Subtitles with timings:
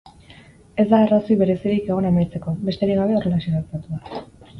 [0.83, 4.25] Ez da arrazoi berezirik egon amaitzeko, besterik gabe horrelaxe gertatu da.